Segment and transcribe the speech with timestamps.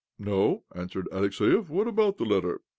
[0.17, 2.61] "No," answered Alexiev." What about the letter?